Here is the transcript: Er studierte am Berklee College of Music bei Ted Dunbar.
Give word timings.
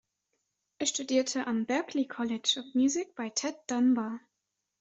Er 0.79 0.87
studierte 0.87 1.45
am 1.45 1.67
Berklee 1.67 2.07
College 2.07 2.55
of 2.59 2.73
Music 2.73 3.13
bei 3.13 3.29
Ted 3.29 3.55
Dunbar. 3.67 4.19